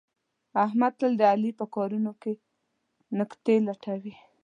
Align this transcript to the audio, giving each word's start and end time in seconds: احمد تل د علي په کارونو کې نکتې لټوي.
احمد 0.65 0.93
تل 0.99 1.11
د 1.17 1.21
علي 1.31 1.51
په 1.59 1.65
کارونو 1.75 2.11
کې 2.21 2.33
نکتې 3.17 3.55
لټوي. 3.67 4.13